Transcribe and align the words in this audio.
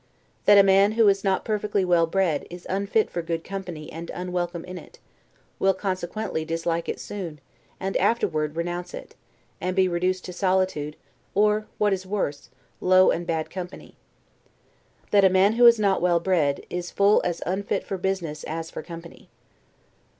That 0.45 0.57
a 0.57 0.63
man, 0.63 0.93
Who 0.93 1.07
is 1.09 1.23
not 1.23 1.45
perfectly 1.45 1.85
well 1.85 2.07
bred, 2.07 2.47
is 2.49 2.65
unfit 2.67 3.11
for 3.11 3.21
good 3.21 3.43
company 3.43 3.91
and 3.91 4.09
unwelcome 4.09 4.65
in 4.65 4.79
it; 4.79 4.97
will 5.59 5.75
consequently 5.75 6.43
dislike 6.43 6.89
it 6.89 6.99
soon, 6.99 7.39
afterward 7.79 8.55
renounce 8.55 8.95
it; 8.95 9.13
and 9.61 9.75
be 9.75 9.87
reduced 9.87 10.25
to 10.25 10.33
solitude, 10.33 10.95
or, 11.35 11.67
what 11.77 11.93
is 11.93 12.07
worse, 12.07 12.49
low 12.79 13.11
and 13.11 13.27
bad 13.27 13.51
company. 13.51 13.93
That 15.11 15.23
a 15.23 15.29
man 15.29 15.53
who 15.53 15.67
is 15.67 15.77
not 15.77 16.01
well 16.01 16.19
bred, 16.19 16.65
is 16.67 16.89
full 16.89 17.21
as 17.23 17.43
unfit 17.45 17.83
for 17.83 17.99
business 17.99 18.43
as 18.45 18.71
for 18.71 18.81
company. 18.81 19.29